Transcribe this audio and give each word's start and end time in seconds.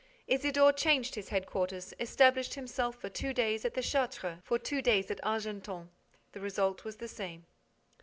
Isidore 0.25 0.73
changed 0.73 1.13
his 1.13 1.29
head 1.29 1.45
quarters, 1.45 1.93
established 1.99 2.55
himself 2.55 2.95
for 2.95 3.07
two 3.07 3.33
days 3.35 3.65
at 3.65 3.75
the 3.75 3.81
Châtre, 3.81 4.41
for 4.43 4.57
two 4.57 4.81
days 4.81 5.11
at 5.11 5.21
Argenton. 5.23 5.89
The 6.31 6.39
result 6.39 6.83
was 6.83 6.95
the 6.97 7.07
same. 7.07 7.45